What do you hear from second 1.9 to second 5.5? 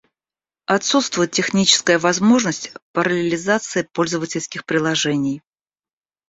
возможность параллелизации пользовательских приложений